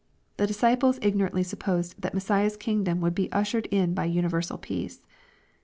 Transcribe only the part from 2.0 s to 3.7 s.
that Messiah's kingdom would be ushered